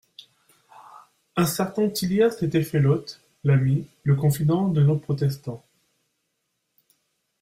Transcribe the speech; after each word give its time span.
Un 1.35 1.45
certain 1.45 1.87
Tillières 1.87 2.33
s'était 2.33 2.63
fait 2.63 2.79
l'hôte, 2.79 3.21
l'ami, 3.43 3.87
le 4.01 4.15
confident 4.15 4.67
de 4.67 4.81
nos 4.81 4.97
protestants. 4.97 5.63